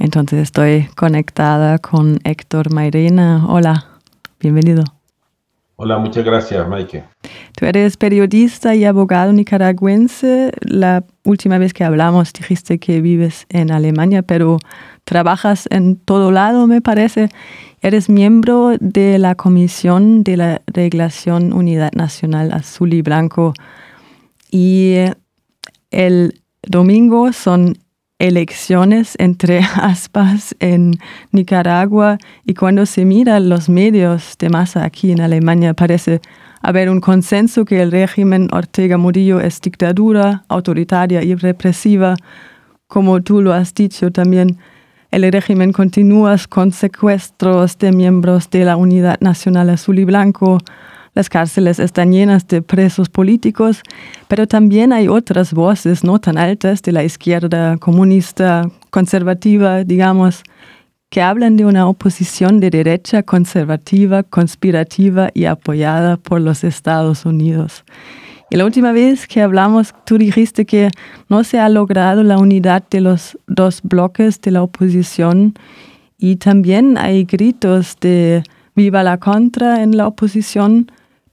Entonces 0.00 0.40
estoy 0.40 0.88
conectada 0.96 1.78
con 1.78 2.20
Héctor 2.24 2.72
Mairena. 2.72 3.44
Hola, 3.46 3.84
bienvenido. 4.40 4.82
Hola, 5.76 5.98
muchas 5.98 6.24
gracias, 6.24 6.66
Maike. 6.66 7.04
Tú 7.54 7.66
eres 7.66 7.98
periodista 7.98 8.74
y 8.74 8.86
abogado 8.86 9.30
nicaragüense. 9.34 10.52
La 10.62 11.04
última 11.24 11.58
vez 11.58 11.74
que 11.74 11.84
hablamos 11.84 12.32
dijiste 12.32 12.78
que 12.78 13.02
vives 13.02 13.44
en 13.50 13.70
Alemania, 13.70 14.22
pero 14.22 14.56
trabajas 15.04 15.68
en 15.70 15.96
todo 15.96 16.32
lado, 16.32 16.66
me 16.66 16.80
parece. 16.80 17.28
Eres 17.82 18.08
miembro 18.08 18.72
de 18.80 19.18
la 19.18 19.34
Comisión 19.34 20.24
de 20.24 20.38
la 20.38 20.62
Reglación 20.66 21.52
Unidad 21.52 21.92
Nacional 21.92 22.52
Azul 22.52 22.94
y 22.94 23.02
Blanco. 23.02 23.52
Y 24.50 24.94
el 25.90 26.40
domingo 26.62 27.34
son 27.34 27.76
elecciones 28.20 29.16
entre 29.18 29.58
aspas 29.74 30.54
en 30.60 30.98
Nicaragua 31.32 32.18
y 32.44 32.54
cuando 32.54 32.86
se 32.86 33.04
mira 33.04 33.40
los 33.40 33.68
medios 33.68 34.36
de 34.38 34.48
masa 34.50 34.84
aquí 34.84 35.10
en 35.10 35.20
Alemania 35.20 35.74
parece 35.74 36.20
haber 36.62 36.90
un 36.90 37.00
consenso 37.00 37.64
que 37.64 37.82
el 37.82 37.90
régimen 37.90 38.48
Ortega 38.52 38.98
Murillo 38.98 39.40
es 39.40 39.60
dictadura 39.60 40.44
autoritaria 40.48 41.24
y 41.24 41.34
represiva. 41.34 42.14
Como 42.86 43.22
tú 43.22 43.40
lo 43.40 43.52
has 43.52 43.72
dicho 43.74 44.10
también, 44.10 44.58
el 45.10 45.30
régimen 45.32 45.72
continúa 45.72 46.36
con 46.48 46.70
secuestros 46.70 47.78
de 47.78 47.92
miembros 47.92 48.50
de 48.50 48.64
la 48.64 48.76
Unidad 48.76 49.18
Nacional 49.20 49.70
Azul 49.70 49.98
y 49.98 50.04
Blanco, 50.04 50.58
las 51.14 51.28
cárceles 51.28 51.78
están 51.78 52.12
llenas 52.12 52.46
de 52.46 52.62
presos 52.62 53.08
políticos, 53.08 53.82
pero 54.28 54.46
también 54.46 54.92
hay 54.92 55.08
otras 55.08 55.52
voces 55.52 56.04
no 56.04 56.18
tan 56.18 56.38
altas 56.38 56.82
de 56.82 56.92
la 56.92 57.04
izquierda 57.04 57.76
comunista, 57.78 58.70
conservativa, 58.90 59.82
digamos, 59.84 60.42
que 61.10 61.20
hablan 61.20 61.56
de 61.56 61.64
una 61.64 61.88
oposición 61.88 62.60
de 62.60 62.70
derecha 62.70 63.24
conservativa, 63.24 64.22
conspirativa 64.22 65.30
y 65.34 65.46
apoyada 65.46 66.16
por 66.16 66.40
los 66.40 66.62
Estados 66.62 67.26
Unidos. 67.26 67.84
Y 68.48 68.56
la 68.56 68.64
última 68.64 68.92
vez 68.92 69.26
que 69.26 69.42
hablamos, 69.42 69.94
tú 70.04 70.18
dijiste 70.18 70.66
que 70.66 70.90
no 71.28 71.44
se 71.44 71.58
ha 71.58 71.68
logrado 71.68 72.22
la 72.22 72.38
unidad 72.38 72.84
de 72.90 73.00
los 73.00 73.38
dos 73.46 73.80
bloques 73.82 74.40
de 74.40 74.52
la 74.52 74.62
oposición 74.62 75.54
y 76.18 76.36
también 76.36 76.98
hay 76.98 77.24
gritos 77.24 77.96
de 78.00 78.42
viva 78.74 79.02
la 79.02 79.18
contra 79.18 79.82
en 79.82 79.96
la 79.96 80.06
oposición, 80.06 80.90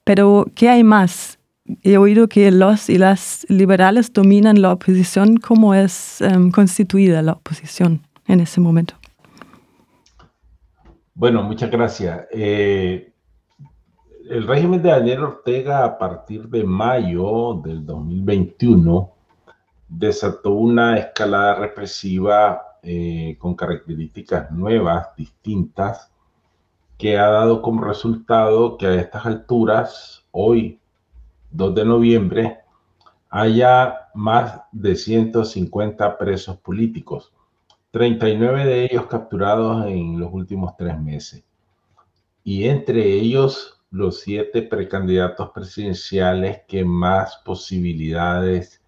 pero, 0.08 0.45
¿qué 0.55 0.69
hay 0.69 0.86
más? 0.86 1.38
He 1.83 1.97
oído 1.97 2.30
que 2.30 2.50
los 2.50 2.89
y 2.89 2.97
las 2.97 3.45
liberales 3.50 4.13
dominan 4.13 4.61
la 4.61 4.72
oposición. 4.72 5.36
¿Cómo 5.36 5.75
es 5.75 6.22
em, 6.22 6.50
constituida 6.50 7.22
la 7.22 7.33
oposición 7.33 8.02
en 8.25 8.39
ese 8.39 8.61
momento? 8.61 8.95
Bueno, 11.13 11.44
muchas 11.44 11.69
gracias. 11.69 12.25
Eh, 12.31 13.11
el 14.30 14.47
régimen 14.47 14.81
de 14.81 14.91
Daniel 14.91 15.23
Ortega 15.23 15.83
a 15.83 15.97
partir 15.97 16.47
de 16.47 16.63
mayo 16.63 17.59
del 17.61 17.85
2021 17.85 19.11
desató 19.89 20.52
una 20.52 20.97
escalada 20.97 21.55
represiva 21.55 22.61
eh, 22.81 23.35
con 23.39 23.55
características 23.55 24.52
nuevas, 24.52 25.08
distintas, 25.17 26.13
que 26.98 27.17
ha 27.17 27.28
dado 27.28 27.62
como 27.62 27.84
resultado 27.84 28.78
que 28.78 28.88
a 28.88 28.95
estas 28.95 29.26
alturas, 29.26 30.26
hoy, 30.31 30.80
2 31.52 31.76
de 31.76 31.86
noviembre, 31.86 32.58
haya 33.30 34.09
más 34.14 34.62
de 34.72 34.95
150 34.95 36.18
presos 36.18 36.58
políticos, 36.58 37.31
39 37.92 38.66
de 38.66 38.86
ellos 38.86 39.06
capturados 39.06 39.86
en 39.86 40.20
los 40.20 40.34
últimos 40.34 40.75
tres 40.75 41.00
meses, 41.00 41.44
y 42.44 42.68
entre 42.68 43.14
ellos 43.14 43.80
los 43.92 44.20
siete 44.22 44.64
precandidatos 44.64 45.52
presidenciales 45.52 46.62
que 46.68 46.84
más 46.84 47.38
posibilidades 47.46 48.81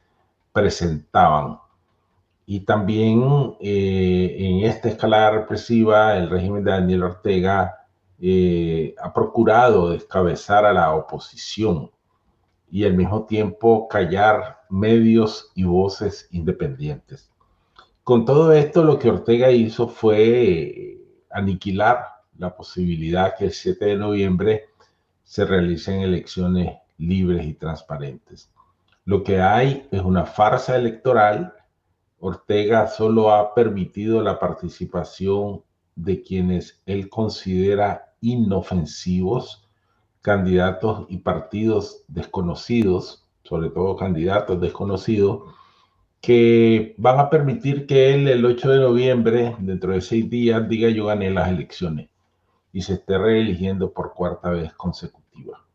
presentaban. 0.51 1.59
Y 2.45 2.61
también 2.61 3.55
eh, 3.61 4.35
en 4.39 4.65
esta 4.65 4.89
escalada 4.89 5.31
represiva, 5.31 6.17
el 6.17 6.29
régimen 6.29 6.63
de 6.63 6.71
Daniel 6.71 7.03
Ortega 7.03 7.78
eh, 8.21 8.95
ha 9.01 9.13
procurado 9.13 9.91
descabezar 9.91 10.65
a 10.65 10.73
la 10.73 10.93
oposición 10.93 11.91
y 12.69 12.83
al 12.83 12.93
mismo 12.93 13.25
tiempo 13.25 13.87
callar 13.87 14.59
medios 14.69 15.51
y 15.55 15.63
voces 15.63 16.27
independientes. 16.31 17.31
Con 18.03 18.25
todo 18.25 18.51
esto, 18.53 18.83
lo 18.83 18.99
que 18.99 19.09
Ortega 19.09 19.51
hizo 19.51 19.87
fue 19.87 20.19
eh, 20.19 21.01
aniquilar 21.29 22.05
la 22.37 22.55
posibilidad 22.55 23.35
que 23.37 23.45
el 23.45 23.51
7 23.51 23.85
de 23.85 23.95
noviembre 23.95 24.65
se 25.23 25.45
realicen 25.45 26.01
elecciones 26.01 26.77
libres 26.97 27.45
y 27.45 27.53
transparentes. 27.53 28.51
Lo 29.05 29.23
que 29.23 29.41
hay 29.41 29.87
es 29.91 30.01
una 30.01 30.25
farsa 30.25 30.75
electoral. 30.75 31.53
Ortega 32.19 32.87
solo 32.87 33.31
ha 33.31 33.53
permitido 33.53 34.21
la 34.21 34.39
participación 34.39 35.63
de 35.95 36.21
quienes 36.21 36.81
él 36.85 37.09
considera 37.09 38.08
inofensivos, 38.21 39.67
candidatos 40.21 41.05
y 41.09 41.17
partidos 41.17 42.03
desconocidos, 42.07 43.25
sobre 43.43 43.69
todo 43.69 43.95
candidatos 43.95 44.59
desconocidos, 44.59 45.43
que 46.21 46.95
van 46.97 47.19
a 47.19 47.29
permitir 47.29 47.87
que 47.87 48.13
él 48.13 48.27
el 48.27 48.45
8 48.45 48.69
de 48.69 48.79
noviembre, 48.79 49.55
dentro 49.59 49.93
de 49.93 50.01
seis 50.01 50.29
días, 50.29 50.67
diga 50.67 50.89
yo 50.89 51.05
gané 51.05 51.29
las 51.31 51.49
elecciones 51.49 52.09
y 52.73 52.81
se 52.81 52.95
esté 52.95 53.17
reeligiendo 53.17 53.93
por 53.93 54.13
cuarta 54.13 54.49
vez 54.49 54.73
consecutiva. 54.73 55.65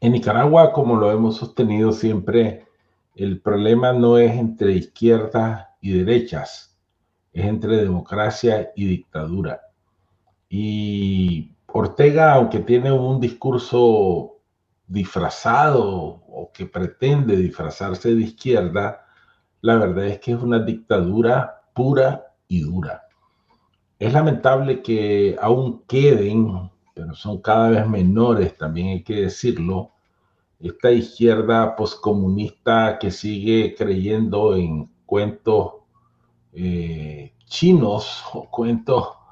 En 0.00 0.12
Nicaragua, 0.12 0.72
como 0.72 0.96
lo 0.96 1.10
hemos 1.10 1.36
sostenido 1.36 1.92
siempre, 1.92 2.66
el 3.14 3.40
problema 3.40 3.92
no 3.92 4.18
es 4.18 4.32
entre 4.32 4.72
izquierdas 4.72 5.66
y 5.80 5.92
derechas, 5.98 6.76
es 7.32 7.44
entre 7.44 7.76
democracia 7.76 8.72
y 8.76 8.86
dictadura. 8.86 9.60
Y 10.56 11.50
Ortega, 11.66 12.34
aunque 12.34 12.60
tiene 12.60 12.92
un 12.92 13.18
discurso 13.18 14.36
disfrazado 14.86 16.22
o 16.28 16.52
que 16.54 16.66
pretende 16.66 17.36
disfrazarse 17.36 18.14
de 18.14 18.22
izquierda, 18.22 19.04
la 19.62 19.74
verdad 19.78 20.06
es 20.06 20.20
que 20.20 20.30
es 20.30 20.38
una 20.40 20.60
dictadura 20.60 21.64
pura 21.74 22.36
y 22.46 22.60
dura. 22.60 23.02
Es 23.98 24.12
lamentable 24.12 24.80
que 24.80 25.36
aún 25.40 25.82
queden, 25.88 26.70
pero 26.94 27.16
son 27.16 27.42
cada 27.42 27.70
vez 27.70 27.88
menores, 27.88 28.56
también 28.56 28.90
hay 28.90 29.02
que 29.02 29.22
decirlo, 29.22 29.90
esta 30.60 30.92
izquierda 30.92 31.74
poscomunista 31.74 32.96
que 33.00 33.10
sigue 33.10 33.74
creyendo 33.76 34.54
en 34.54 34.88
cuentos 35.04 35.72
eh, 36.52 37.32
chinos 37.44 38.22
o 38.32 38.48
cuentos 38.48 39.23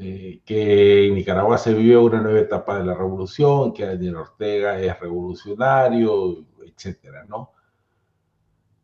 eh, 0.00 0.42
que 0.44 1.06
en 1.06 1.14
Nicaragua 1.14 1.58
se 1.58 1.74
vive 1.74 1.96
una 1.96 2.20
nueva 2.20 2.38
etapa 2.38 2.78
de 2.78 2.84
la 2.84 2.94
revolución, 2.94 3.72
que 3.72 3.84
Daniel 3.84 4.16
Ortega 4.16 4.78
es 4.78 4.98
revolucionario, 5.00 6.44
etcétera, 6.64 7.24
¿no? 7.28 7.52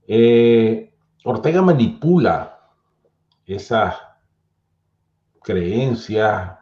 Eh, 0.06 0.92
Ortega 1.24 1.62
manipula 1.62 2.70
esa 3.47 4.19
creencia, 5.42 6.58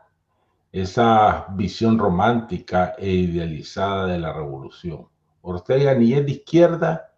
esa 0.70 1.46
visión 1.50 1.98
romántica 1.98 2.94
e 2.98 3.10
idealizada 3.10 4.06
de 4.06 4.18
la 4.18 4.32
revolución. 4.32 5.08
Ortega 5.40 5.94
ni 5.94 6.12
es 6.12 6.26
de 6.26 6.32
izquierda 6.32 7.14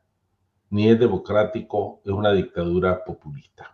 ni 0.70 0.88
es 0.88 0.98
democrático, 0.98 2.00
es 2.04 2.12
una 2.12 2.32
dictadura 2.32 3.04
populista. 3.04 3.73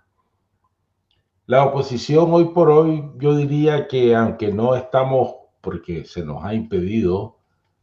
La 1.51 1.65
oposición 1.65 2.33
hoy 2.33 2.45
por 2.55 2.71
hoy, 2.71 3.11
yo 3.19 3.35
diría 3.35 3.89
que 3.89 4.15
aunque 4.15 4.53
no 4.53 4.77
estamos, 4.77 5.35
porque 5.61 6.05
se 6.05 6.25
nos 6.25 6.45
ha 6.45 6.55
impedido 6.55 7.39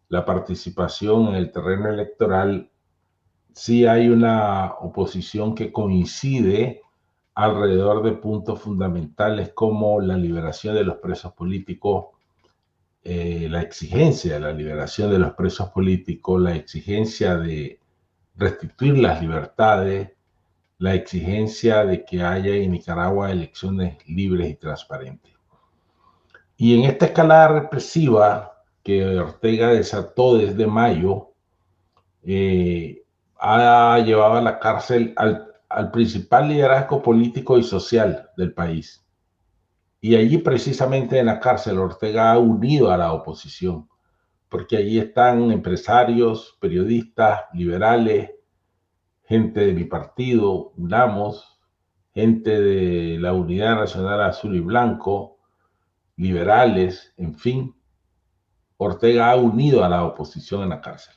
la 0.08 0.24
participación 0.24 1.28
en 1.28 1.36
el 1.36 1.52
terreno 1.52 1.90
electoral, 1.90 2.72
sí 3.52 3.86
hay 3.86 4.08
una 4.08 4.76
oposición 4.80 5.54
que 5.54 5.74
coincide 5.74 6.82
alrededor 7.36 8.04
de 8.04 8.14
puntos 8.14 8.62
fundamentales 8.62 9.52
como 9.54 10.00
la 10.00 10.16
liberación 10.16 10.74
de 10.74 10.86
los 10.86 10.96
presos 11.00 11.34
políticos, 11.34 12.06
eh, 13.04 13.50
la 13.50 13.64
exigencia 13.64 14.36
de 14.36 14.40
la 14.40 14.54
liberación 14.54 15.12
de 15.12 15.20
los 15.20 15.34
presos 15.34 15.72
políticos, 15.72 16.42
la 16.42 16.56
exigencia 16.56 17.36
de 17.36 17.82
restituir 18.34 18.98
las 18.98 19.22
libertades, 19.22 20.12
la 20.80 20.94
exigencia 20.94 21.86
de 21.86 22.06
que 22.06 22.22
haya 22.22 22.54
en 22.56 22.72
Nicaragua 22.72 23.32
elecciones 23.32 23.98
libres 24.08 24.50
y 24.50 24.56
transparentes. 24.56 25.34
Y 26.56 26.78
en 26.78 26.90
esta 26.90 27.08
escalada 27.08 27.48
represiva 27.48 28.64
que 28.84 29.18
Ortega 29.18 29.70
desató 29.70 30.38
desde 30.38 30.68
mayo, 30.68 31.34
eh, 32.24 33.04
ha 33.40 34.00
llevado 34.00 34.36
a 34.36 34.42
la 34.42 34.60
cárcel 34.60 35.14
al 35.18 35.92
principal 35.92 36.48
liderazgo 36.48 37.02
político 37.02 37.58
y 37.58 37.64
social 37.64 38.30
del 38.38 38.54
país. 38.54 39.06
Y 40.00 40.16
allí 40.16 40.38
precisamente 40.38 41.20
en 41.20 41.26
la 41.26 41.40
cárcel 41.40 41.80
Ortega 41.80 42.32
ha 42.32 42.38
unido 42.38 42.92
a 42.92 42.98
la 42.98 43.14
oposición, 43.14 43.90
porque 44.48 44.78
allí 44.78 45.00
están 45.00 45.52
empresarios, 45.52 46.58
periodistas, 46.62 47.42
liberales, 47.54 48.32
gente 49.28 49.60
de 49.60 49.74
mi 49.74 49.84
partido, 49.84 50.72
UNAMOS, 50.78 51.60
gente 52.14 52.62
de 52.62 53.20
la 53.20 53.34
Unidad 53.34 53.76
Nacional 53.76 54.22
Azul 54.24 54.56
y 54.56 54.60
Blanco, 54.62 55.38
liberales, 56.16 57.14
en 57.18 57.36
fin. 57.36 57.76
Ortega 58.78 59.32
ha 59.32 59.36
unido 59.36 59.84
a 59.84 59.90
la 59.90 60.04
oposición 60.04 60.64
en 60.64 60.70
la 60.70 60.82
cárcel. 60.82 61.14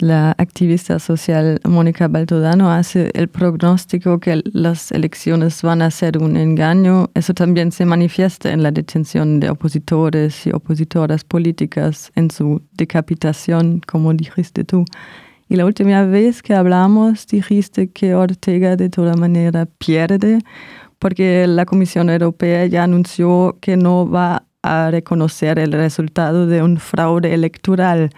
La 0.00 0.34
activista 0.38 0.98
social 0.98 1.60
Mónica 1.68 2.08
Baltodano 2.08 2.72
hace 2.72 3.10
el 3.12 3.28
pronóstico 3.28 4.18
que 4.18 4.40
las 4.46 4.92
elecciones 4.92 5.60
van 5.60 5.82
a 5.82 5.90
ser 5.90 6.16
un 6.16 6.38
engaño. 6.38 7.10
Eso 7.12 7.34
también 7.34 7.70
se 7.70 7.84
manifiesta 7.84 8.50
en 8.50 8.62
la 8.62 8.70
detención 8.70 9.40
de 9.40 9.50
opositores 9.50 10.46
y 10.46 10.52
opositoras 10.52 11.22
políticas, 11.22 12.12
en 12.14 12.30
su 12.30 12.62
decapitación, 12.72 13.82
como 13.86 14.14
dijiste 14.14 14.64
tú. 14.64 14.86
Y 15.50 15.56
la 15.56 15.66
última 15.66 16.02
vez 16.06 16.42
que 16.42 16.54
hablamos 16.54 17.26
dijiste 17.26 17.90
que 17.90 18.14
Ortega 18.14 18.76
de 18.76 18.88
toda 18.88 19.16
manera 19.16 19.66
pierde 19.66 20.38
porque 20.98 21.46
la 21.46 21.66
Comisión 21.66 22.08
Europea 22.08 22.64
ya 22.64 22.84
anunció 22.84 23.58
que 23.60 23.76
no 23.76 24.08
va 24.08 24.44
a 24.62 24.90
reconocer 24.90 25.58
el 25.58 25.72
resultado 25.72 26.46
de 26.46 26.62
un 26.62 26.78
fraude 26.78 27.34
electoral. 27.34 28.10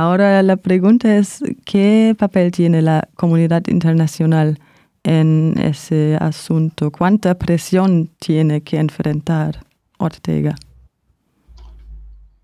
Ahora 0.00 0.40
la 0.44 0.56
pregunta 0.56 1.16
es, 1.16 1.42
¿qué 1.64 2.14
papel 2.16 2.52
tiene 2.52 2.82
la 2.82 3.08
comunidad 3.16 3.64
internacional 3.66 4.60
en 5.02 5.54
ese 5.58 6.16
asunto? 6.20 6.92
¿Cuánta 6.92 7.36
presión 7.36 8.08
tiene 8.20 8.60
que 8.60 8.76
enfrentar 8.76 9.58
Ortega? 9.98 10.54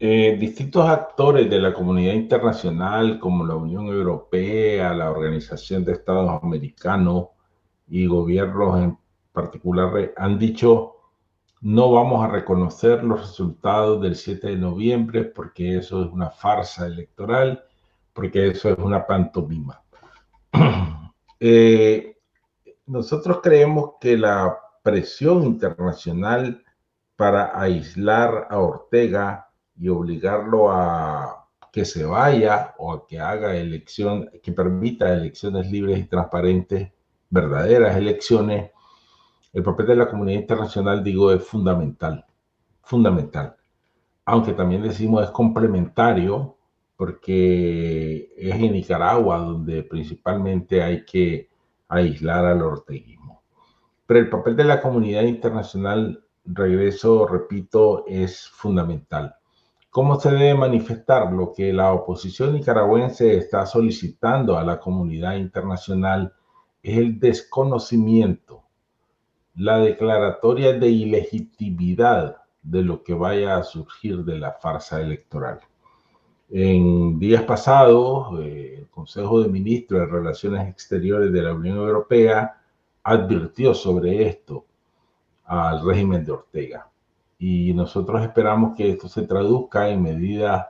Eh, 0.00 0.36
distintos 0.36 0.84
actores 0.84 1.48
de 1.48 1.60
la 1.60 1.72
comunidad 1.72 2.14
internacional, 2.14 3.20
como 3.20 3.46
la 3.46 3.54
Unión 3.54 3.86
Europea, 3.86 4.92
la 4.92 5.12
Organización 5.12 5.84
de 5.84 5.92
Estados 5.92 6.42
Americanos 6.42 7.28
y 7.86 8.04
gobiernos 8.06 8.82
en 8.82 8.98
particular, 9.30 10.12
han 10.16 10.40
dicho 10.40 10.94
no 11.64 11.90
vamos 11.93 12.22
a 12.22 12.28
reconocer 12.28 13.02
los 13.02 13.22
resultados 13.22 13.99
del 14.02 14.16
7 14.16 14.49
de 14.49 14.56
noviembre 14.56 15.25
porque 15.25 15.78
eso 15.78 16.05
es 16.05 16.12
una 16.12 16.28
farsa 16.28 16.87
electoral, 16.87 17.64
porque 18.12 18.49
eso 18.49 18.69
es 18.69 18.78
una 18.78 19.06
pantomima. 19.06 19.82
Eh, 21.46 22.16
nosotros 22.87 23.40
creemos 23.43 23.94
que 24.00 24.16
la 24.16 24.56
presión 24.82 25.43
internacional 25.43 26.64
para 27.16 27.61
aislar 27.61 28.46
a 28.49 28.60
Ortega 28.60 29.50
y 29.76 29.88
obligarlo 29.88 30.70
a 30.70 31.49
que 31.70 31.84
se 31.84 32.06
vaya 32.06 32.75
o 32.78 32.94
a 32.94 33.06
que 33.06 33.20
haga 33.20 33.56
elección, 33.56 34.31
que 34.43 34.52
permita 34.52 35.12
elecciones 35.12 35.70
libres 35.70 35.99
y 35.99 36.05
transparentes, 36.05 36.93
verdaderas 37.28 37.94
elecciones, 37.94 38.70
el 39.54 39.62
papel 39.62 39.86
de 39.86 39.94
la 39.94 40.08
comunidad 40.08 40.40
internacional, 40.40 41.04
digo, 41.04 41.30
es 41.30 41.44
fundamental, 41.44 42.26
fundamental. 42.82 43.54
Aunque 44.24 44.52
también 44.52 44.82
decimos 44.82 45.22
es 45.22 45.30
complementario, 45.30 46.56
porque 46.96 48.32
es 48.36 48.54
en 48.56 48.72
Nicaragua 48.72 49.38
donde 49.38 49.84
principalmente 49.84 50.82
hay 50.82 51.04
que 51.04 51.50
aislar 51.86 52.44
al 52.46 52.62
orteguismo. 52.62 53.44
Pero 54.06 54.20
el 54.20 54.28
papel 54.28 54.56
de 54.56 54.64
la 54.64 54.80
comunidad 54.82 55.22
internacional, 55.22 56.24
regreso, 56.44 57.24
repito, 57.24 58.04
es 58.08 58.48
fundamental. 58.48 59.36
¿Cómo 59.88 60.18
se 60.18 60.32
debe 60.32 60.54
manifestar 60.54 61.32
lo 61.32 61.52
que 61.52 61.72
la 61.72 61.92
oposición 61.92 62.54
nicaragüense 62.54 63.36
está 63.36 63.66
solicitando 63.66 64.58
a 64.58 64.64
la 64.64 64.80
comunidad 64.80 65.36
internacional? 65.36 66.32
Es 66.82 66.98
el 66.98 67.20
desconocimiento 67.20 68.63
la 69.56 69.78
declaratoria 69.78 70.72
de 70.72 70.88
ilegitimidad 70.88 72.38
de 72.62 72.82
lo 72.82 73.02
que 73.02 73.14
vaya 73.14 73.56
a 73.56 73.62
surgir 73.62 74.24
de 74.24 74.38
la 74.38 74.52
farsa 74.52 75.00
electoral. 75.00 75.60
En 76.50 77.18
días 77.18 77.42
pasados, 77.42 78.40
eh, 78.40 78.76
el 78.78 78.88
Consejo 78.88 79.42
de 79.42 79.48
Ministros 79.48 80.00
de 80.00 80.06
Relaciones 80.06 80.68
Exteriores 80.68 81.32
de 81.32 81.42
la 81.42 81.52
Unión 81.52 81.76
Europea 81.78 82.60
advirtió 83.02 83.74
sobre 83.74 84.26
esto 84.26 84.64
al 85.44 85.84
régimen 85.84 86.24
de 86.24 86.32
Ortega. 86.32 86.88
Y 87.38 87.72
nosotros 87.74 88.22
esperamos 88.22 88.76
que 88.76 88.90
esto 88.90 89.08
se 89.08 89.22
traduzca 89.22 89.88
en 89.88 90.02
medidas 90.02 90.66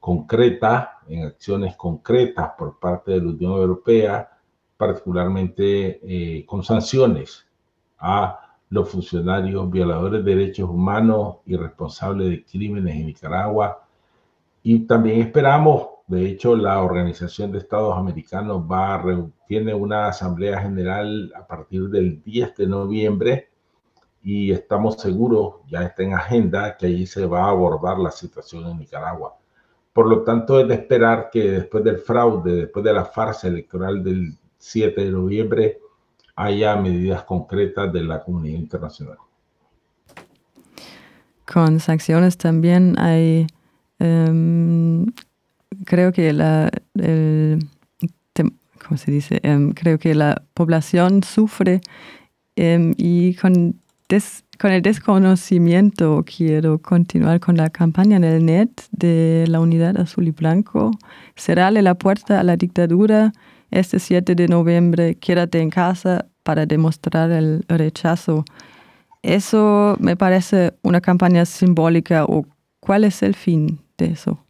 concretas, 0.00 0.88
en 1.08 1.24
acciones 1.24 1.76
concretas 1.76 2.52
por 2.58 2.78
parte 2.78 3.12
de 3.12 3.20
la 3.20 3.30
Unión 3.30 3.52
Europea, 3.52 4.28
particularmente 4.76 6.00
eh, 6.02 6.44
con 6.46 6.62
sanciones 6.62 7.47
a 7.98 8.40
los 8.70 8.90
funcionarios 8.90 9.70
violadores 9.70 10.24
de 10.24 10.34
derechos 10.34 10.68
humanos 10.68 11.36
y 11.46 11.56
responsables 11.56 12.30
de 12.30 12.44
crímenes 12.44 12.96
en 12.96 13.06
Nicaragua. 13.06 13.84
Y 14.62 14.80
también 14.80 15.20
esperamos, 15.20 15.88
de 16.06 16.26
hecho, 16.26 16.54
la 16.54 16.82
Organización 16.82 17.52
de 17.52 17.58
Estados 17.58 17.96
Americanos 17.96 18.64
tiene 19.46 19.74
una 19.74 20.08
asamblea 20.08 20.60
general 20.60 21.32
a 21.34 21.46
partir 21.46 21.88
del 21.88 22.22
10 22.22 22.56
de 22.56 22.66
noviembre 22.66 23.48
y 24.22 24.50
estamos 24.50 24.96
seguros, 24.96 25.56
ya 25.68 25.84
está 25.84 26.02
en 26.02 26.14
agenda, 26.14 26.76
que 26.76 26.86
allí 26.86 27.06
se 27.06 27.24
va 27.24 27.44
a 27.44 27.50
abordar 27.50 27.98
la 27.98 28.10
situación 28.10 28.66
en 28.66 28.78
Nicaragua. 28.78 29.36
Por 29.92 30.06
lo 30.06 30.22
tanto, 30.22 30.60
es 30.60 30.68
de 30.68 30.74
esperar 30.74 31.30
que 31.32 31.50
después 31.50 31.82
del 31.82 31.98
fraude, 31.98 32.52
después 32.52 32.84
de 32.84 32.92
la 32.92 33.04
farsa 33.04 33.48
electoral 33.48 34.02
del 34.02 34.36
7 34.58 35.04
de 35.04 35.10
noviembre, 35.10 35.78
haya 36.38 36.76
medidas 36.76 37.24
concretas 37.24 37.92
de 37.92 38.04
la 38.04 38.22
comunidad 38.22 38.58
internacional. 38.58 39.18
Con 41.52 41.80
sanciones 41.80 42.38
también 42.38 42.96
hay, 42.96 43.48
em, 43.98 45.06
creo 45.84 46.12
que 46.12 46.32
la, 46.32 46.70
¿cómo 48.86 48.96
se 48.96 49.10
dice? 49.10 49.40
Em, 49.42 49.72
creo 49.72 49.98
que 49.98 50.14
la 50.14 50.42
población 50.54 51.24
sufre 51.24 51.80
em, 52.54 52.94
y 52.96 53.34
con, 53.34 53.74
con 54.60 54.70
el 54.70 54.82
desconocimiento 54.82 56.24
quiero 56.24 56.78
continuar 56.78 57.40
con 57.40 57.56
la 57.56 57.68
campaña 57.70 58.16
en 58.16 58.24
el 58.24 58.46
net 58.46 58.70
de 58.92 59.44
la 59.48 59.58
Unidad 59.58 59.98
Azul 60.00 60.28
y 60.28 60.30
Blanco. 60.30 60.92
Cerrarle 61.34 61.82
la 61.82 61.94
puerta 61.94 62.38
a 62.38 62.44
la 62.44 62.56
dictadura 62.56 63.32
este 63.70 63.98
7 63.98 64.34
de 64.34 64.48
noviembre, 64.48 65.16
quédate 65.16 65.60
en 65.60 65.70
casa 65.70 66.26
para 66.48 66.64
demostrar 66.64 67.30
el 67.30 67.62
rechazo. 67.68 68.42
Eso 69.20 69.98
me 70.00 70.16
parece 70.16 70.72
una 70.82 71.02
campaña 71.02 71.44
simbólica 71.44 72.24
o 72.24 72.46
cuál 72.80 73.04
es 73.04 73.22
el 73.22 73.34
fin 73.34 73.78
de 73.98 74.12
eso. 74.12 74.42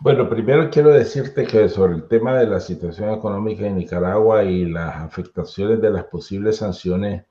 Bueno, 0.00 0.26
primero 0.26 0.70
quiero 0.70 0.88
decirte 0.88 1.44
que 1.44 1.68
sobre 1.68 1.96
el 1.96 2.08
tema 2.08 2.38
de 2.38 2.46
la 2.46 2.60
situación 2.60 3.10
económica 3.10 3.66
en 3.66 3.76
Nicaragua 3.76 4.42
y 4.42 4.64
las 4.64 4.96
afectaciones 4.96 5.82
de 5.82 5.90
las 5.90 6.04
posibles 6.04 6.56
sanciones, 6.56 7.26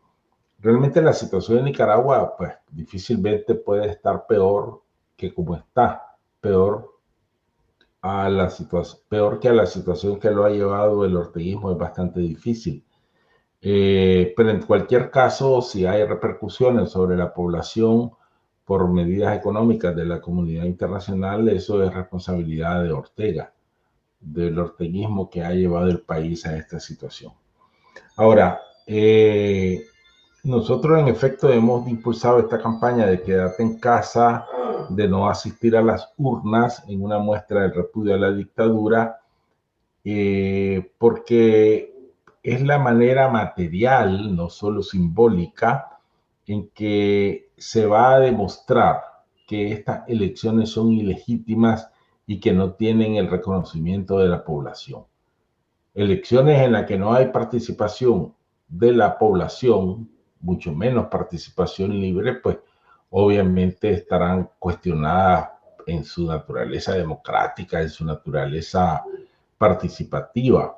realmente 0.59 1.01
la 1.01 1.13
situación 1.13 1.57
en 1.57 1.65
Nicaragua, 1.65 2.35
pues 2.37 2.51
difícilmente 2.69 3.55
puede 3.55 3.89
estar 3.89 4.27
peor 4.27 4.83
que 5.17 5.33
como 5.33 5.55
está, 5.55 6.03
peor 6.39 6.99
a 8.03 8.29
la 8.29 8.51
situación, 8.51 9.01
peor 9.09 9.39
que 9.39 9.49
a 9.49 9.53
la 9.53 9.65
situación 9.65 10.19
que 10.19 10.29
lo 10.29 10.45
ha 10.45 10.51
llevado 10.51 11.03
el 11.03 11.17
orteguismo 11.17 11.71
es 11.71 11.79
bastante 11.79 12.19
difícil. 12.19 12.85
Eh, 13.65 14.33
pero 14.35 14.49
en 14.49 14.61
cualquier 14.61 15.09
caso, 15.09 15.61
si 15.61 15.85
hay 15.85 16.03
repercusiones 16.03 16.89
sobre 16.89 17.15
la 17.15 17.33
población 17.33 18.11
por 18.65 18.89
medidas 18.89 19.37
económicas 19.37 19.95
de 19.95 20.03
la 20.03 20.19
comunidad 20.19 20.65
internacional, 20.65 21.47
eso 21.47 21.81
es 21.81 21.93
responsabilidad 21.93 22.83
de 22.83 22.91
Ortega, 22.91 23.53
del 24.19 24.59
orteguismo 24.59 25.29
que 25.29 25.43
ha 25.43 25.51
llevado 25.51 25.87
el 25.87 26.01
país 26.01 26.45
a 26.45 26.57
esta 26.57 26.77
situación. 26.77 27.31
Ahora, 28.17 28.59
eh, 28.85 29.81
nosotros 30.43 30.99
en 30.99 31.07
efecto 31.07 31.49
hemos 31.49 31.87
impulsado 31.87 32.39
esta 32.39 32.61
campaña 32.61 33.05
de 33.05 33.21
quedarte 33.21 33.63
en 33.63 33.79
casa, 33.79 34.45
de 34.89 35.07
no 35.07 35.29
asistir 35.29 35.77
a 35.77 35.81
las 35.81 36.11
urnas 36.17 36.83
en 36.89 37.01
una 37.01 37.17
muestra 37.17 37.61
del 37.61 37.73
repudio 37.73 38.15
a 38.15 38.17
la 38.17 38.31
dictadura, 38.33 39.21
eh, 40.03 40.91
porque 40.97 41.92
es 42.43 42.61
la 42.61 42.77
manera 42.77 43.29
material, 43.29 44.35
no 44.35 44.49
solo 44.49 44.83
simbólica, 44.83 45.99
en 46.45 46.69
que 46.69 47.51
se 47.57 47.85
va 47.85 48.15
a 48.15 48.19
demostrar 48.19 49.01
que 49.47 49.71
estas 49.71 50.07
elecciones 50.09 50.69
son 50.69 50.91
ilegítimas 50.91 51.89
y 52.27 52.39
que 52.39 52.51
no 52.53 52.73
tienen 52.73 53.15
el 53.15 53.29
reconocimiento 53.29 54.19
de 54.19 54.27
la 54.27 54.43
población. 54.43 55.05
elecciones 55.93 56.59
en 56.61 56.71
las 56.73 56.85
que 56.85 56.97
no 56.97 57.13
hay 57.13 57.27
participación 57.27 58.33
de 58.67 58.91
la 58.93 59.17
población, 59.17 60.09
mucho 60.41 60.73
menos 60.73 61.07
participación 61.07 61.91
libre, 61.99 62.33
pues 62.35 62.57
obviamente 63.11 63.91
estarán 63.91 64.49
cuestionadas 64.59 65.49
en 65.85 66.03
su 66.03 66.25
naturaleza 66.25 66.93
democrática, 66.93 67.81
en 67.81 67.89
su 67.89 68.03
naturaleza 68.05 69.03
participativa. 69.57 70.75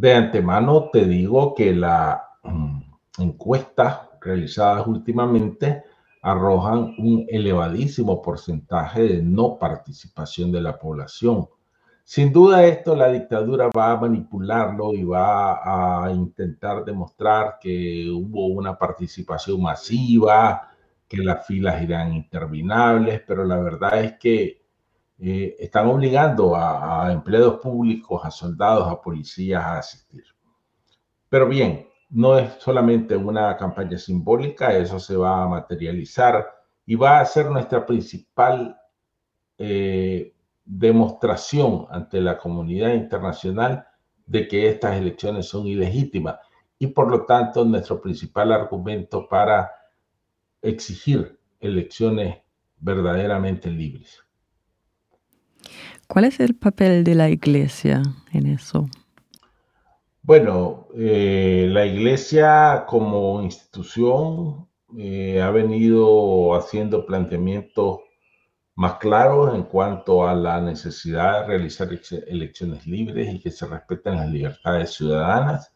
De 0.00 0.14
antemano 0.14 0.90
te 0.92 1.04
digo 1.06 1.56
que 1.56 1.74
las 1.74 2.20
mm, 2.44 2.82
encuestas 3.18 4.02
realizadas 4.20 4.86
últimamente 4.86 5.82
arrojan 6.22 6.94
un 6.98 7.26
elevadísimo 7.28 8.22
porcentaje 8.22 9.02
de 9.02 9.22
no 9.24 9.58
participación 9.58 10.52
de 10.52 10.60
la 10.60 10.78
población. 10.78 11.48
Sin 12.04 12.32
duda 12.32 12.64
esto 12.64 12.94
la 12.94 13.08
dictadura 13.08 13.70
va 13.76 13.90
a 13.90 13.96
manipularlo 13.96 14.94
y 14.94 15.02
va 15.02 16.04
a 16.04 16.12
intentar 16.12 16.84
demostrar 16.84 17.58
que 17.60 18.08
hubo 18.08 18.46
una 18.46 18.78
participación 18.78 19.60
masiva, 19.60 20.70
que 21.08 21.16
las 21.16 21.44
filas 21.44 21.82
eran 21.82 22.14
interminables, 22.14 23.20
pero 23.26 23.44
la 23.44 23.58
verdad 23.58 24.04
es 24.04 24.12
que 24.16 24.57
eh, 25.18 25.56
están 25.58 25.88
obligando 25.88 26.54
a, 26.54 27.06
a 27.06 27.12
empleados 27.12 27.60
públicos, 27.60 28.20
a 28.24 28.30
soldados, 28.30 28.88
a 28.88 29.00
policías 29.00 29.62
a 29.62 29.78
asistir. 29.78 30.24
Pero 31.28 31.48
bien, 31.48 31.88
no 32.10 32.38
es 32.38 32.54
solamente 32.60 33.16
una 33.16 33.56
campaña 33.56 33.98
simbólica, 33.98 34.76
eso 34.76 34.98
se 34.98 35.16
va 35.16 35.42
a 35.42 35.48
materializar 35.48 36.46
y 36.86 36.94
va 36.94 37.20
a 37.20 37.24
ser 37.24 37.50
nuestra 37.50 37.84
principal 37.84 38.78
eh, 39.58 40.34
demostración 40.64 41.86
ante 41.90 42.20
la 42.20 42.38
comunidad 42.38 42.94
internacional 42.94 43.86
de 44.26 44.46
que 44.46 44.68
estas 44.68 44.96
elecciones 44.96 45.46
son 45.46 45.66
ilegítimas 45.66 46.38
y 46.78 46.88
por 46.88 47.10
lo 47.10 47.24
tanto 47.24 47.64
nuestro 47.64 48.00
principal 48.00 48.52
argumento 48.52 49.26
para 49.28 49.70
exigir 50.62 51.38
elecciones 51.60 52.38
verdaderamente 52.78 53.70
libres. 53.70 54.22
¿Cuál 56.06 56.24
es 56.24 56.40
el 56.40 56.54
papel 56.54 57.04
de 57.04 57.14
la 57.14 57.28
Iglesia 57.28 58.02
en 58.32 58.46
eso? 58.46 58.88
Bueno, 60.22 60.88
eh, 60.94 61.66
la 61.70 61.86
Iglesia 61.86 62.84
como 62.86 63.42
institución 63.42 64.68
eh, 64.96 65.40
ha 65.40 65.50
venido 65.50 66.54
haciendo 66.54 67.04
planteamientos 67.04 68.00
más 68.74 68.94
claros 68.98 69.54
en 69.54 69.64
cuanto 69.64 70.26
a 70.26 70.34
la 70.34 70.60
necesidad 70.60 71.40
de 71.40 71.46
realizar 71.48 71.88
elecciones 72.28 72.86
libres 72.86 73.34
y 73.34 73.40
que 73.40 73.50
se 73.50 73.66
respeten 73.66 74.16
las 74.16 74.28
libertades 74.28 74.92
ciudadanas. 74.92 75.74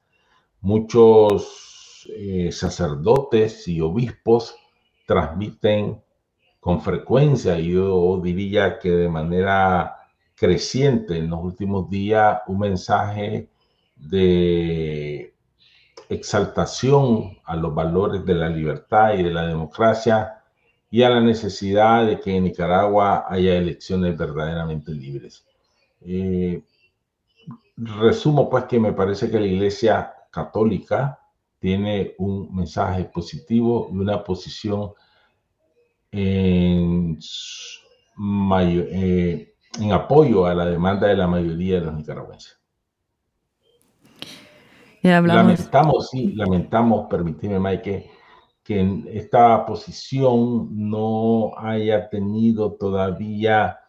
Muchos 0.60 2.08
eh, 2.16 2.52
sacerdotes 2.52 3.66
y 3.66 3.80
obispos 3.80 4.54
transmiten 5.06 6.00
con 6.62 6.80
frecuencia, 6.80 7.58
yo 7.58 8.20
diría 8.22 8.78
que 8.78 8.88
de 8.88 9.08
manera 9.08 9.96
creciente 10.36 11.16
en 11.16 11.28
los 11.28 11.42
últimos 11.42 11.90
días, 11.90 12.38
un 12.46 12.60
mensaje 12.60 13.48
de 13.96 15.34
exaltación 16.08 17.36
a 17.46 17.56
los 17.56 17.74
valores 17.74 18.24
de 18.24 18.36
la 18.36 18.48
libertad 18.48 19.14
y 19.14 19.24
de 19.24 19.32
la 19.32 19.48
democracia 19.48 20.40
y 20.88 21.02
a 21.02 21.10
la 21.10 21.20
necesidad 21.20 22.06
de 22.06 22.20
que 22.20 22.36
en 22.36 22.44
Nicaragua 22.44 23.26
haya 23.28 23.56
elecciones 23.56 24.16
verdaderamente 24.16 24.92
libres. 24.92 25.44
Eh, 26.00 26.62
resumo 27.76 28.48
pues 28.48 28.66
que 28.66 28.78
me 28.78 28.92
parece 28.92 29.28
que 29.28 29.40
la 29.40 29.46
Iglesia 29.46 30.14
Católica 30.30 31.18
tiene 31.58 32.14
un 32.18 32.54
mensaje 32.54 33.02
positivo 33.06 33.88
y 33.92 33.96
una 33.96 34.22
posición 34.22 34.92
en, 36.12 37.18
eh, 38.60 39.54
en 39.80 39.92
apoyo 39.92 40.46
a 40.46 40.54
la 40.54 40.66
demanda 40.66 41.08
de 41.08 41.16
la 41.16 41.26
mayoría 41.26 41.80
de 41.80 41.86
los 41.86 41.94
nicaragüenses. 41.94 42.58
Lamentamos, 45.02 46.10
sí, 46.10 46.32
lamentamos, 46.34 47.08
permíteme, 47.08 47.58
Mike, 47.58 48.10
que 48.62 49.02
esta 49.12 49.66
posición 49.66 50.68
no 50.88 51.52
haya 51.56 52.08
tenido 52.08 52.74
todavía 52.74 53.80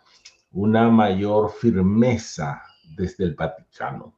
una 0.52 0.90
mayor 0.90 1.52
firmeza 1.52 2.64
desde 2.96 3.26
el 3.26 3.36
Vaticano. 3.36 4.16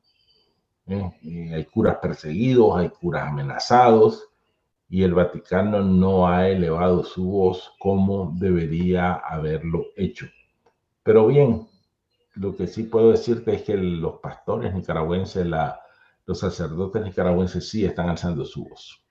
¿eh? 0.88 1.12
Eh, 1.24 1.54
hay 1.56 1.66
curas 1.66 1.98
perseguidos, 2.02 2.78
hay 2.78 2.90
curas 2.90 3.28
amenazados, 3.28 4.30
y 4.96 5.04
el 5.04 5.14
Vaticano 5.14 5.82
no 5.82 6.26
ha 6.26 6.48
elevado 6.48 7.04
su 7.04 7.26
voz 7.26 7.74
como 7.80 8.34
debería 8.40 9.16
haberlo 9.16 9.88
hecho. 9.98 10.26
Pero 11.04 11.28
bien, 11.28 11.68
lo 12.36 12.56
que 12.56 12.66
sí 12.66 12.84
puedo 12.84 13.12
decirte 13.12 13.56
es 13.56 13.64
que 13.64 13.76
los 13.76 14.22
pastores 14.22 14.74
nicaragüenses, 14.74 15.46
los 16.26 16.40
sacerdotes 16.40 17.04
nicaragüenses 17.04 17.68
sí 17.68 17.84
están 17.84 18.08
alzando 18.08 18.46
su 18.46 18.70
voz. 18.70 19.04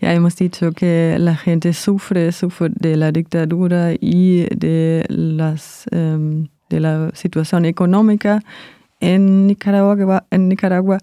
Ya 0.00 0.14
hemos 0.14 0.34
dicho 0.34 0.72
que 0.72 1.16
la 1.18 1.36
gente 1.36 1.74
sufre, 1.74 2.32
sufre 2.32 2.70
de 2.80 2.96
la 2.96 3.12
dictadura 3.12 3.92
y 4.00 4.46
de, 4.56 5.04
las, 5.10 5.84
em, 5.90 6.48
de 6.70 6.80
la 6.80 7.10
situación 7.12 7.66
económica 7.66 8.42
en 9.00 9.46
Nicaragua, 9.46 10.24
en 10.30 10.48
Nicaragua. 10.48 10.96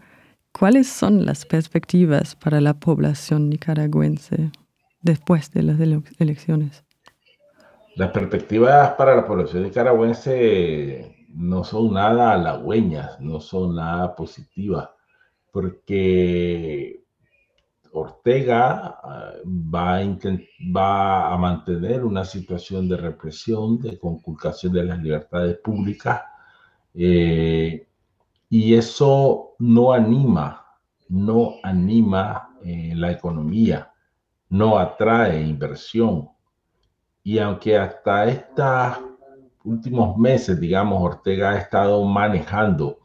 ¿Cuáles 0.57 0.87
son 0.87 1.25
las 1.25 1.45
perspectivas 1.45 2.37
para 2.37 2.61
la 2.61 2.75
población 2.75 3.49
nicaragüense 3.49 4.51
después 5.01 5.51
de 5.51 5.63
las 5.63 5.77
elecciones? 6.17 6.85
Las 7.97 8.11
perspectivas 8.11 8.91
para 8.91 9.17
la 9.17 9.27
población 9.27 9.63
nicaragüense 9.63 11.27
no 11.33 11.65
son 11.65 11.93
nada 11.93 12.31
halagüeñas, 12.31 13.19
no 13.19 13.41
son 13.41 13.75
nada 13.75 14.15
positivas, 14.15 14.89
porque 15.51 17.03
Ortega 17.91 18.97
ah, 19.03 19.33
va 19.45 21.33
a, 21.33 21.37
mantener 21.37 22.05
una 22.05 22.23
situación 22.23 22.87
de 22.87 22.95
represión, 22.95 23.77
de 23.81 23.99
conculcación 23.99 24.71
de 24.71 24.85
las 24.85 24.99
libertades 24.99 25.57
públicas, 25.57 26.21
eh, 26.93 27.89
y 28.49 28.75
eso 28.75 29.55
no 29.59 29.91
anima, 29.91 30.65
no 31.09 31.55
anima 31.63 32.55
eh, 32.63 32.93
la 32.95 33.11
economía, 33.11 33.91
no 34.49 34.77
atrae 34.77 35.41
inversión. 35.41 36.29
Y 37.23 37.39
aunque 37.39 37.77
hasta 37.77 38.25
estos 38.25 38.99
últimos 39.63 40.17
meses, 40.17 40.59
digamos, 40.59 41.01
Ortega 41.01 41.51
ha 41.51 41.57
estado 41.57 42.03
manejando 42.05 42.99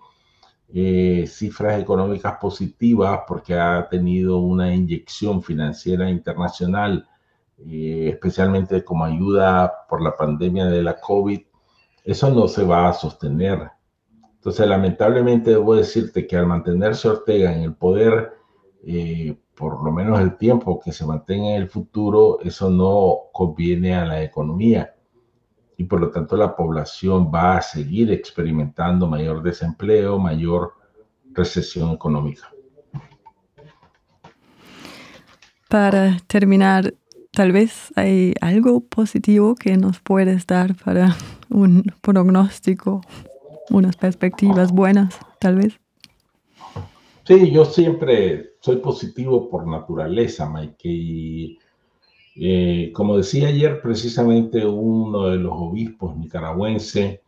eh, 0.73 1.25
cifras 1.27 1.81
económicas 1.81 2.37
positivas 2.41 3.23
porque 3.27 3.55
ha 3.55 3.89
tenido 3.89 4.39
una 4.39 4.73
inyección 4.73 5.43
financiera 5.43 6.09
internacional, 6.09 7.09
eh, 7.59 8.11
especialmente 8.13 8.85
como 8.85 9.05
ayuda 9.05 9.87
por 9.89 10.03
la 10.03 10.17
pandemia 10.17 10.67
de 10.67 10.83
la 10.83 11.01
COVID, 11.01 11.41
eso 12.05 12.31
no 12.31 12.47
se 12.47 12.65
va 12.65 12.89
a 12.89 12.93
sostener. 12.93 13.71
Entonces, 14.41 14.67
lamentablemente 14.67 15.51
debo 15.51 15.77
decirte 15.77 16.27
que 16.27 16.35
al 16.35 16.47
mantenerse 16.47 17.11
Ortega 17.11 17.55
en 17.55 17.61
el 17.61 17.75
poder, 17.75 18.33
eh, 18.87 19.37
por 19.55 19.85
lo 19.85 19.93
menos 19.93 20.19
el 20.19 20.39
tiempo 20.39 20.81
que 20.81 20.93
se 20.93 21.05
mantenga 21.05 21.51
en 21.51 21.57
el 21.57 21.69
futuro, 21.69 22.41
eso 22.41 22.71
no 22.71 23.31
conviene 23.35 23.95
a 23.95 24.07
la 24.07 24.23
economía 24.23 24.95
y 25.77 25.85
por 25.85 26.01
lo 26.01 26.11
tanto 26.11 26.39
la 26.39 26.57
población 26.57 27.31
va 27.35 27.59
a 27.59 27.63
seguir 27.63 28.11
experimentando 28.13 29.07
mayor 29.07 29.43
desempleo, 29.43 30.19
mayor 30.19 30.73
recesión 31.33 31.91
económica. 31.91 32.51
Para 35.69 36.17
terminar, 36.27 36.95
tal 37.31 37.53
vez 37.53 37.93
hay 37.95 38.33
algo 38.41 38.81
positivo 38.81 39.55
que 39.55 39.77
nos 39.77 40.01
puedes 40.01 40.47
dar 40.47 40.75
para 40.75 41.15
un 41.51 41.85
pronóstico, 42.01 43.03
unas 43.71 43.97
perspectivas 43.97 44.73
buenas, 44.73 45.19
tal 45.39 45.57
vez. 45.57 45.81
Sí, 47.25 47.51
yo 47.51 47.65
siempre 47.65 48.55
soy 48.61 48.77
positivo 48.77 49.49
por 49.49 49.67
naturaleza, 49.67 50.49
Mike, 50.51 50.89
y 50.89 51.59
eh, 52.37 52.91
como 52.93 53.17
decía 53.17 53.49
ayer 53.49 53.81
precisamente 53.81 54.67
uno 54.67 55.29
de 55.29 55.37
los 55.37 55.53
obispos 55.55 56.17
nicaragüenses, 56.17 57.21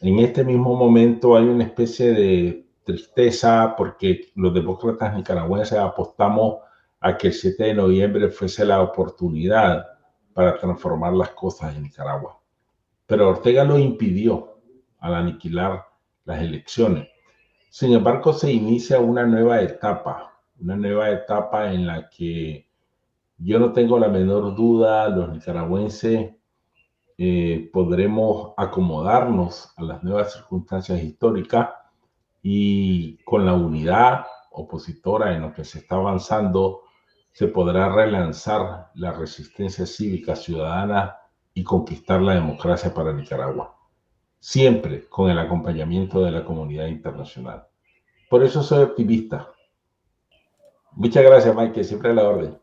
en 0.00 0.18
este 0.18 0.44
mismo 0.44 0.76
momento 0.76 1.36
hay 1.36 1.44
una 1.44 1.64
especie 1.64 2.12
de 2.12 2.66
tristeza 2.84 3.74
porque 3.76 4.30
los 4.34 4.54
demócratas 4.54 5.14
nicaragüenses 5.14 5.78
apostamos 5.78 6.58
a 7.00 7.16
que 7.16 7.28
el 7.28 7.32
7 7.32 7.64
de 7.64 7.74
noviembre 7.74 8.28
fuese 8.30 8.64
la 8.64 8.82
oportunidad 8.82 9.86
para 10.32 10.56
transformar 10.56 11.12
las 11.14 11.30
cosas 11.30 11.76
en 11.76 11.82
Nicaragua. 11.82 12.40
Pero 13.06 13.28
Ortega 13.28 13.64
lo 13.64 13.78
impidió 13.78 14.47
al 15.00 15.14
aniquilar 15.14 15.84
las 16.24 16.40
elecciones. 16.40 17.08
Sin 17.70 17.92
embargo, 17.92 18.32
se 18.32 18.52
inicia 18.52 19.00
una 19.00 19.24
nueva 19.24 19.60
etapa, 19.60 20.40
una 20.60 20.76
nueva 20.76 21.10
etapa 21.10 21.72
en 21.72 21.86
la 21.86 22.08
que 22.08 22.68
yo 23.38 23.58
no 23.58 23.72
tengo 23.72 23.98
la 23.98 24.08
menor 24.08 24.56
duda, 24.56 25.08
los 25.08 25.30
nicaragüenses 25.30 26.34
eh, 27.16 27.70
podremos 27.72 28.52
acomodarnos 28.56 29.72
a 29.76 29.82
las 29.82 30.02
nuevas 30.02 30.32
circunstancias 30.32 31.02
históricas 31.02 31.70
y 32.42 33.16
con 33.24 33.44
la 33.44 33.54
unidad 33.54 34.24
opositora 34.50 35.34
en 35.34 35.42
lo 35.42 35.52
que 35.52 35.64
se 35.64 35.78
está 35.78 35.96
avanzando, 35.96 36.82
se 37.32 37.48
podrá 37.48 37.88
relanzar 37.88 38.90
la 38.94 39.12
resistencia 39.12 39.86
cívica 39.86 40.34
ciudadana 40.34 41.16
y 41.54 41.62
conquistar 41.62 42.20
la 42.20 42.34
democracia 42.34 42.92
para 42.92 43.12
Nicaragua, 43.12 43.77
siempre 44.38 45.08
con 45.08 45.30
el 45.30 45.38
acompañamiento 45.38 46.22
de 46.22 46.30
la 46.30 46.44
comunidad 46.44 46.86
internacional. 46.86 47.66
Por 48.28 48.44
eso 48.44 48.62
soy 48.62 48.84
optimista. 48.84 49.50
Muchas 50.92 51.24
gracias, 51.24 51.54
Mike, 51.54 51.84
siempre 51.84 52.10
a 52.10 52.14
la 52.14 52.28
orden. 52.28 52.58